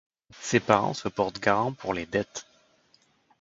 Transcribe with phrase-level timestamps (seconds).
[0.39, 2.47] Ses parents se portent garants pour les dettes.